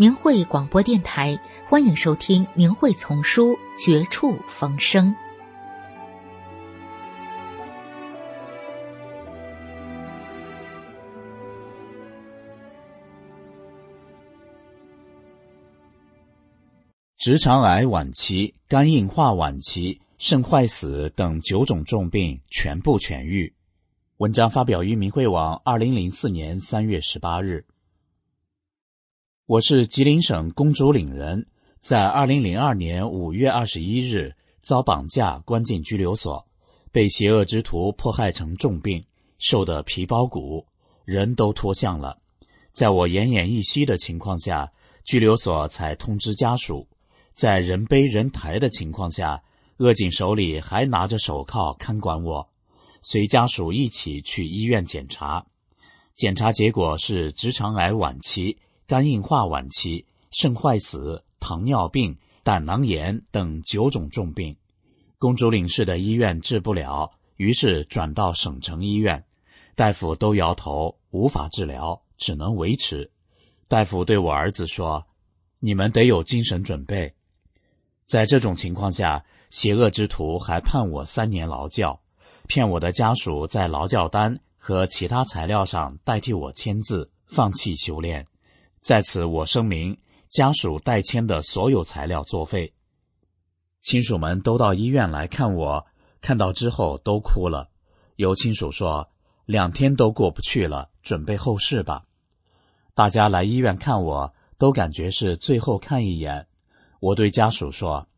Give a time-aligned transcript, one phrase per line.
[0.00, 5.14] 明慧广播电台，欢迎收听《明慧丛书·绝处逢生》。
[17.18, 23.52] 直肠癌晚期、肝硬化晚期、肾坏死等九种重病全部痊愈。
[24.16, 27.66] 文章发表于明慧网，二零零四年三月十八日。
[29.50, 31.48] 我是吉林省公主岭人，
[31.80, 36.46] 在二零零二年五月二十一日遭绑架关进拘留所，
[36.92, 39.04] 被邪恶之徒迫害成重病，
[39.40, 40.66] 瘦得皮包骨，
[41.04, 42.18] 人都脱相了。
[42.72, 44.70] 在我奄奄一息的情况下，
[45.04, 46.86] 拘留所才通知家属。
[47.34, 49.42] 在人背人抬的情况下，
[49.78, 52.48] 恶警手里还拿着手铐看管我，
[53.02, 55.44] 随家属一起去医院检查，
[56.14, 58.56] 检查结果是直肠癌晚期。
[58.90, 64.56] 肝硬化晚期、肾坏死、糖尿病、胆囊炎等九种重病，
[65.16, 69.24] 公主岭市的医院治不了，于是转到省城医院，
[69.76, 73.12] 大夫都摇头，无法治疗，只能维持。
[73.68, 75.06] 大夫对我儿子说
[75.60, 77.14] ：“你们得有精神准备。”
[78.06, 82.00] 在这种情况下，邪恶之徒还判我三年劳教，
[82.48, 88.26] 骗我的家属在劳教单和其他材料上代替我签字，放弃修炼。
[88.80, 89.98] 在此，我声明，
[90.28, 92.72] 家属代签的所有材料作废。
[93.82, 95.86] 亲属们都到医院来看我，
[96.22, 97.68] 看到之后都哭了。
[98.16, 99.10] 有亲属说，
[99.44, 102.04] 两天都过不去了，准备后事吧。
[102.94, 106.46] 大家来医院看我，都感觉是最后看一眼。
[107.00, 108.08] 我对家属说，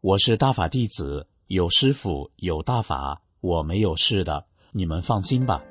[0.00, 5.62] 我是大法弟子，有师傅，有大法，我没有事的，你们放心吧。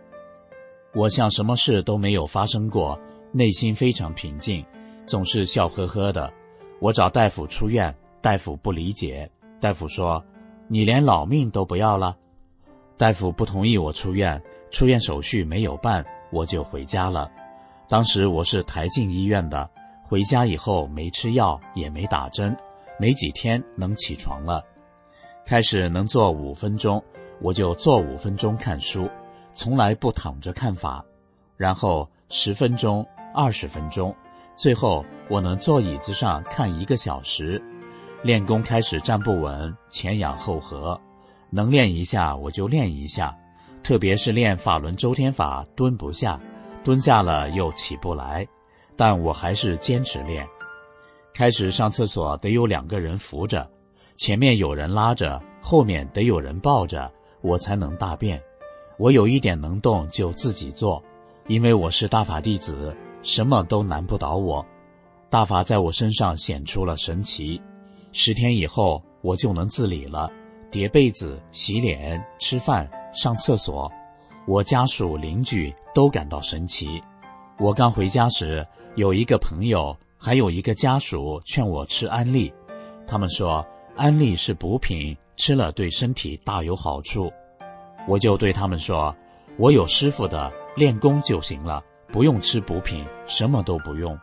[0.94, 3.00] 我像什么事都没有发生过。
[3.36, 4.66] 内心非常平静，
[5.06, 6.32] 总是笑呵呵的。
[6.80, 9.30] 我找大夫出院，大夫不理解。
[9.60, 10.24] 大夫说
[10.70, 12.16] ：“你连老命都不要了。”
[12.96, 14.42] 大夫不同意我出院，
[14.72, 17.30] 出院手续没有办，我就回家了。
[17.90, 19.70] 当时我是抬进医院的，
[20.06, 22.56] 回家以后没吃药，也没打针，
[22.98, 24.64] 没几天能起床了。
[25.46, 27.04] 开始能坐五分钟，
[27.42, 29.10] 我就坐五分钟看书，
[29.54, 31.04] 从来不躺着看法。
[31.58, 33.06] 然后十分钟。
[33.36, 34.16] 二十分钟，
[34.56, 37.62] 最后我能坐椅子上看一个小时。
[38.24, 41.00] 练功开始站不稳，前仰后合，
[41.52, 43.38] 能练一下我就练一下。
[43.84, 46.40] 特别是练法轮周天法，蹲不下，
[46.84, 48.48] 蹲下了又起不来，
[48.96, 50.48] 但我还是坚持练。
[51.36, 53.70] 开始上厕所得有两个人扶着，
[54.16, 58.42] 前面有人拉着，后面得有人抱着，我才能大便。
[58.98, 61.04] 我有一点能动就自己做，
[61.48, 62.96] 因为我是大法弟子。
[63.26, 64.64] 什么都难不倒我，
[65.32, 67.60] 大法在我身上显出了神奇。
[68.12, 70.32] 十天以后，我就能自理了，
[70.70, 73.92] 叠被子、洗脸、吃饭、上厕所。
[74.48, 77.02] 我家属、邻居都感到神奇。
[77.58, 78.64] 我刚回家时，
[78.94, 82.54] 有一个朋友，还有一个家属劝我吃安利，
[83.08, 83.66] 他们说
[83.96, 87.34] 安利是补品，吃了对身体大有好处。
[88.08, 89.16] 我就对他们说，
[89.58, 91.84] 我有师傅的，练功就行了。
[92.12, 94.18] 不用吃补品，什么都不用。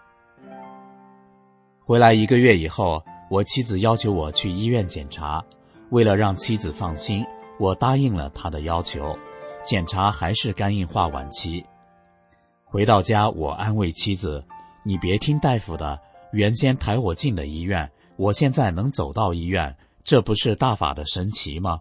[1.78, 5.44] 回来一个月以后，我妻子要求我去医院检查。
[5.90, 7.26] 为了让妻子放心，
[7.58, 9.18] 我答应了她的要求。
[9.62, 11.64] 检查还是肝硬化晚期。
[12.64, 14.44] 回到家，我安慰妻子
[14.84, 16.00] ：“你别听大夫的，
[16.32, 21.80] 原先抬我进的医院，我现在能走到医院，这不是大法的神奇吗？”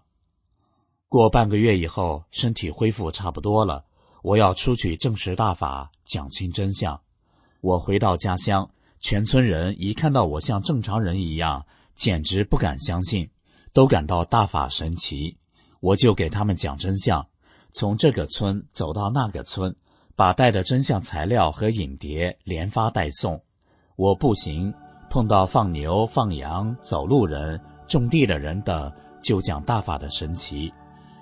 [1.08, 3.86] 过半个月以后，身体恢复差不多了。
[4.22, 7.02] 我要出去证实大法，讲清真相。
[7.62, 8.70] 我回到家乡，
[9.00, 11.66] 全村人一看到我像正常人一样，
[11.96, 13.30] 简直不敢相信，
[13.74, 15.38] 都感到大法神奇。
[15.80, 17.28] 我就给他们讲真相，
[17.72, 19.76] 从这个村走到那个村，
[20.16, 23.44] 把带的真相材料和影碟连发带送。
[23.96, 24.74] 我步行
[25.10, 28.92] 碰到放牛、放羊、走路人、种地的人等，
[29.24, 30.72] 就讲大法的神奇。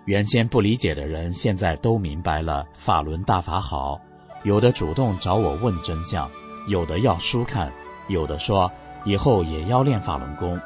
[0.10, 4.02] 原先不理解的人，现在都明白了法轮大法好。
[4.42, 6.28] 有的主动找我问真相，
[6.68, 7.72] 有的要书看，
[8.08, 8.72] 有的说
[9.06, 10.60] 以后也要练法轮功。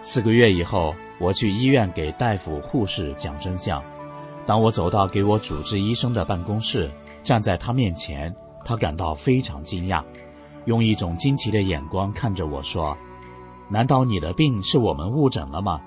[0.00, 3.82] 四个月以后，我去医院给大夫、护士讲真相。
[4.46, 6.88] 当我走到给我主治医生的办公室，
[7.24, 8.32] 站在他面前，
[8.64, 10.04] 他感到非常惊讶，
[10.66, 12.96] 用一种惊奇的眼光看着我说
[13.68, 15.80] ：“难道你的病是我们误诊了吗？”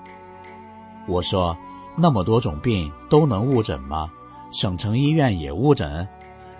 [1.08, 1.56] 我说
[1.98, 4.08] ：“那么多种病都能误诊吗？
[4.52, 6.08] 省城医院也误诊，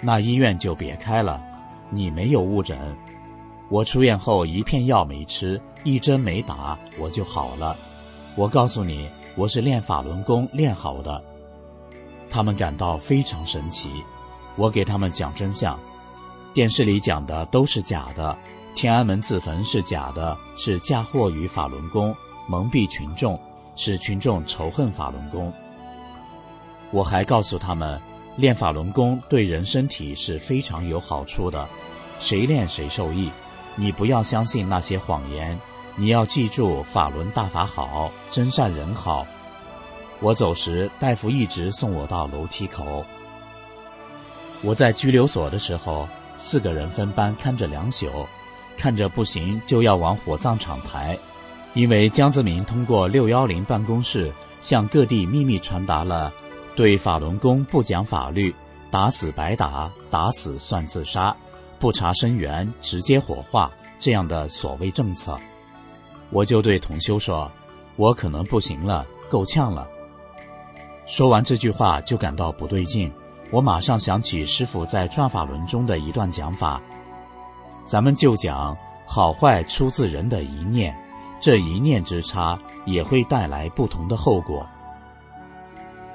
[0.03, 1.41] 那医院就别开了。
[1.91, 2.77] 你没有误诊。”
[3.71, 7.77] 我出院后一片药没吃，一针没打，我就好了。
[8.35, 11.23] 我告诉你，我是练法轮功练好的。
[12.31, 13.91] 他们感到非常神奇。
[14.57, 15.79] 我给他们讲真相，
[16.53, 18.37] 电视里讲的都是假的，
[18.75, 22.17] 天安门自焚是假的，是嫁祸于法轮功，
[22.49, 23.39] 蒙蔽群众，
[23.79, 25.51] 使群众仇恨法轮功。
[26.91, 27.99] 我还告诉他们，
[28.37, 31.67] 练法轮功对人身体是非常有好处的，
[32.21, 33.31] 谁练谁受益。
[33.77, 35.57] 你不要相信那些谎言，
[35.95, 39.25] 你要记住法轮大法好，真善人好。
[40.21, 43.05] 我走时，大夫一直送我到楼梯口。
[44.63, 48.27] 我在拘留所的时候，四个人分班看着两宿，
[48.77, 51.17] 看着不行就要往火葬场抬，
[51.79, 56.33] 因为江泽民通过六幺零办公室向各地秘密传达了
[56.75, 58.53] 对法轮功不讲法律，
[58.91, 61.37] 打死白打，打死算自杀。
[61.79, 63.71] 不查生源，直接火化
[64.01, 65.39] 这样的所谓政策，
[66.31, 67.49] 我就对同修说
[67.95, 69.87] ：“我可能不行了，够呛了。”
[71.07, 73.13] 说完这句话，就感到不对劲。
[73.53, 76.83] 我马上想起师傅在《转法轮》中的一段讲法
[77.87, 78.77] ：“咱们就讲
[79.07, 80.93] 好坏出自人的一念，
[81.41, 84.67] 这一念之差也会带来不同的后果。”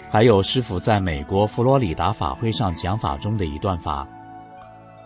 [0.09, 4.07] 还有师傅在美国佛罗里达法会上讲法中的一段法。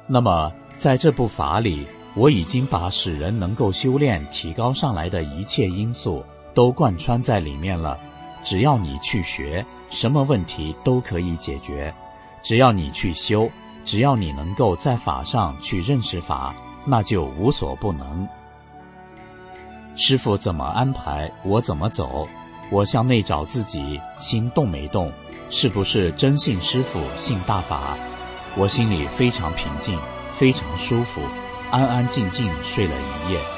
[0.05, 7.97] 那么，在这部法里，我已经把使人能够修炼、提高上来的一切因素都贯穿在里面了。
[8.43, 11.93] 只要你去学，什么问题都可以解决；
[12.41, 13.49] 只要你去修，
[13.85, 16.53] 只要你能够在法上去认识法，
[16.85, 18.27] 那就无所不能。
[19.99, 22.27] 师傅怎么安排，我怎么走。
[22.69, 25.11] 我向内找自己，心动没动？
[25.49, 27.97] 是不是真信师傅，信大法？
[28.55, 29.97] 我心里非常平静，
[30.37, 31.21] 非常舒服，
[31.71, 33.56] 安安静静睡了一夜。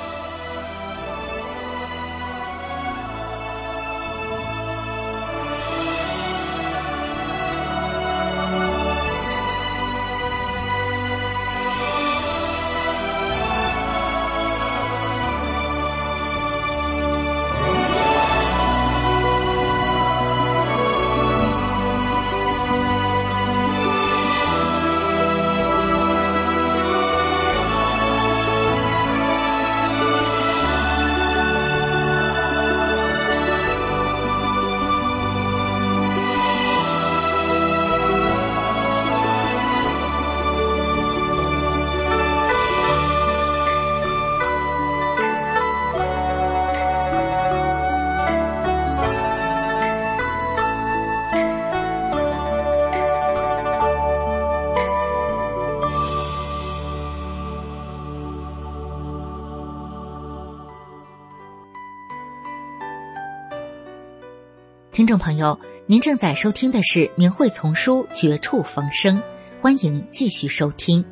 [65.09, 69.17] 众朋友，您正在收听的是《明慧丛书》《绝处逢生》，
[69.59, 71.03] 欢迎继续收听。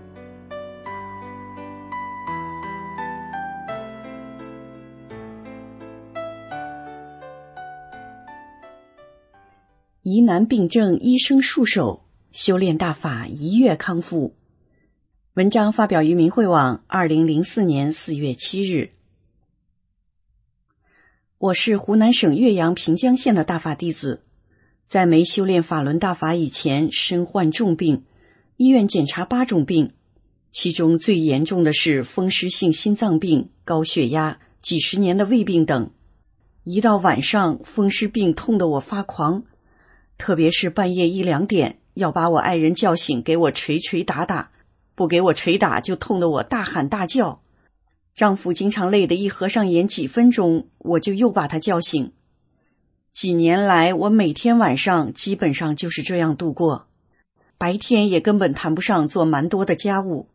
[10.04, 14.36] 疑难病症，医生束手；修炼大法，一跃康复。
[15.34, 18.92] 文章发表于明慧网，二零零四年四月七日。
[21.39, 24.24] 我是湖南省岳阳平江县的大法弟子，
[24.88, 28.06] 在没修炼法轮大法以前，身患重病，
[28.56, 29.91] 医院检查八种病，
[30.51, 35.91] 其中最严重的是风湿性心脏病、高血压、几十年的胃病等。
[36.63, 39.44] 一到晚上，风湿病痛得我发狂，
[40.17, 44.50] 特别是半夜一两点，要把我爱人叫醒，给我捶捶打打，
[44.96, 47.44] 不给我捶打就痛得我大喊大叫。
[48.18, 52.14] 丈夫经常累得一合上眼几分钟，我就又把他叫醒。
[53.12, 56.88] 几年来，我每天晚上基本上就是这样度过，
[57.60, 60.30] 白天也根本谈不上做蛮多的家务。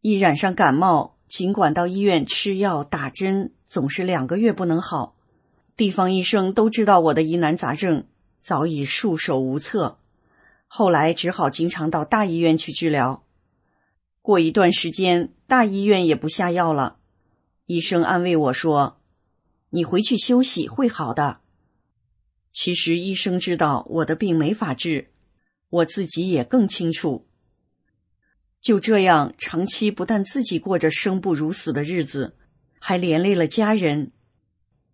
[0.00, 5.14] 一染上感冒，尽管到医院吃药打针，总是两个月不能好。
[5.76, 8.06] 地方医生都知道我的疑难杂症，
[8.40, 9.98] 早已束手无策，
[10.66, 13.23] 后来只好经常到大医院去治疗。
[14.24, 16.96] 过一段时间，大医院也不下药了，
[17.66, 18.98] 医生安慰我说
[19.68, 21.40] ：“你回去休息会好的。”
[22.50, 25.10] 其实医生知道我的病没法治，
[25.68, 27.26] 我自己也更清楚。
[28.62, 32.34] 就这样，长期不但自己过着生不如死的日子，
[32.80, 34.10] 还连累了家人，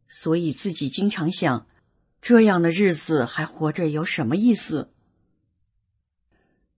[0.09, 1.69] 所以自己经常想。
[2.21, 4.93] 这样的日子还活着有什么意思？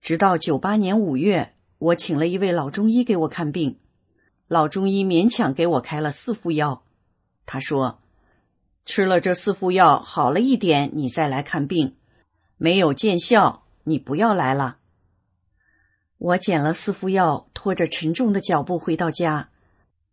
[0.02, 3.81] 直到九八年五月，我请了一位老中医给我看病，
[4.47, 6.85] 老中医勉强给我开了四副药。
[7.45, 8.01] 他说
[8.87, 11.97] ：“吃了这四副药好了一点，你再来看病；
[12.57, 14.79] 没有见效，你不要来了。”
[16.19, 19.51] 我捡了四副药，拖着沉重的脚步回到家，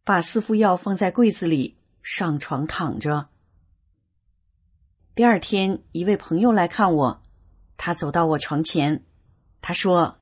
[0.03, 3.29] 把四副药放在柜子里，上床躺着。
[5.13, 7.21] 第二天，一位朋友来看我，
[7.77, 9.05] 他走到我床前，
[9.61, 10.17] 他说：“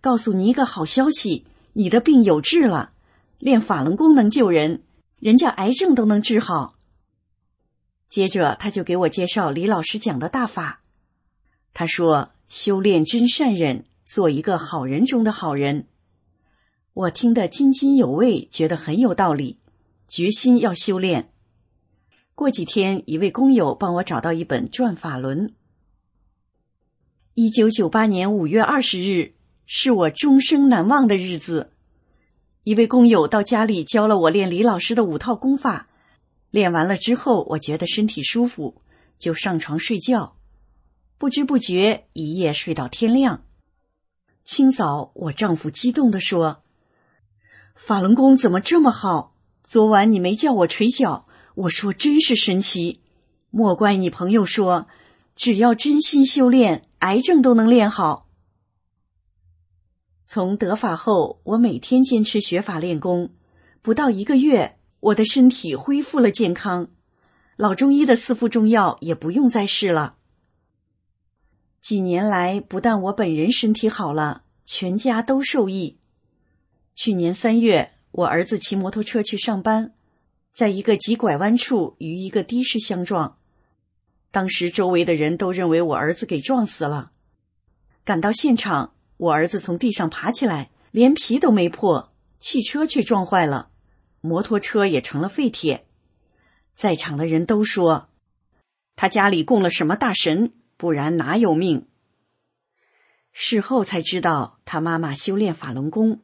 [0.00, 2.92] 告诉你一个好消息，你的病有治了，
[3.38, 4.82] 练法轮功能救人，
[5.18, 6.76] 人家癌症都能治好。”
[8.08, 10.82] 接着，他就给我介绍李老师讲的大法。
[11.74, 15.86] 他说：“修炼真善忍，做一个好人中的好人。”
[16.94, 19.58] 我听得津津有味，觉得很有道理，
[20.08, 21.30] 决心要修炼。
[22.34, 25.48] 过几天，一位工友帮我找到一本《转法轮》。
[27.34, 29.34] 一九九八年五月二十日
[29.70, 31.72] 是我终生难忘的日子。
[32.64, 35.88] 一位工友到家里教了我练李老师的五套功法，
[36.50, 38.80] 练完了之后，我觉得身体舒服，
[39.18, 40.36] 就上床睡觉。
[41.18, 43.44] 不知不觉一夜睡到天亮。
[44.42, 46.62] 清早，我丈夫激动地说
[47.76, 49.32] ：“法轮功怎么这么好？
[49.62, 53.02] 昨晚你没叫我捶脚。”我说：“真是神奇，
[53.50, 54.86] 莫怪你朋友说，
[55.36, 58.27] 只要真心修炼，癌症都能练好。”
[60.30, 63.30] 从得法后，我每天坚持学法练功，
[63.80, 66.88] 不到一个月，我的身体恢复了健康，
[67.56, 70.16] 老中医的四副中药也不用再试了。
[71.80, 75.96] 几年来，不但我本人身体好了，全家都受益。
[76.94, 79.94] 去年三月，我儿子骑摩托车去上班。
[80.52, 83.38] 在一个急拐弯处与一个的士相撞，
[84.30, 87.12] 当时周围的人都认为我儿子给撞死了。
[88.04, 92.10] 赶到现场，我儿子从地上爬起来，连皮都没破，
[92.40, 93.70] 汽车却撞坏了，
[94.20, 95.86] 摩托车也成了废铁。
[96.74, 98.08] 在场的人都说，
[98.96, 101.86] 他家里供了什么大神，不然哪有命？
[103.32, 106.22] 事后才知道，他妈妈修炼法轮功，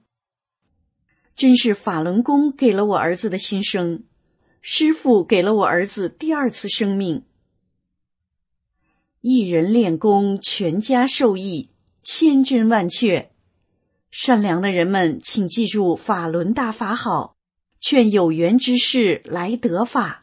[1.35, 4.05] 真是法轮功给了我儿子的新生。
[4.63, 7.25] 师傅给了我儿子第二次生命。
[9.21, 11.71] 一人练功，全家受益，
[12.05, 13.31] 千真万确。
[14.11, 17.35] 善良的人们，请记住法轮大法好，
[17.81, 20.23] 劝有缘之士来得法。